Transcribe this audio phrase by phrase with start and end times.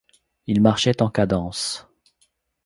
[0.47, 1.87] Il marchait en cadence.